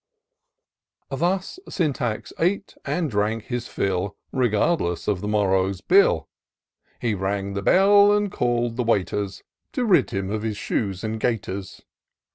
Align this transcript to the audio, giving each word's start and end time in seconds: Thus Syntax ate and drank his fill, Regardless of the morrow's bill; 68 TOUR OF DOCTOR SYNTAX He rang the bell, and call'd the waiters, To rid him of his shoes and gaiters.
Thus 1.11 1.59
Syntax 1.69 2.33
ate 2.39 2.73
and 2.85 3.11
drank 3.11 3.43
his 3.43 3.67
fill, 3.67 4.17
Regardless 4.31 5.07
of 5.07 5.21
the 5.21 5.27
morrow's 5.27 5.81
bill; 5.81 6.27
68 7.03 7.11
TOUR 7.11 7.13
OF 7.13 7.19
DOCTOR 7.19 7.19
SYNTAX 7.19 7.19
He 7.19 7.23
rang 7.23 7.53
the 7.53 7.61
bell, 7.61 8.11
and 8.17 8.31
call'd 8.31 8.77
the 8.77 8.83
waiters, 8.83 9.43
To 9.73 9.85
rid 9.85 10.09
him 10.09 10.31
of 10.31 10.41
his 10.41 10.57
shoes 10.57 11.03
and 11.03 11.19
gaiters. 11.19 11.83